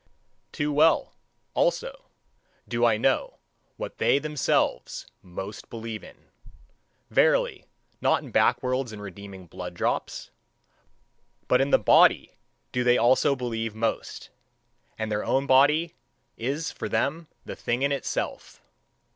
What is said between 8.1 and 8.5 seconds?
in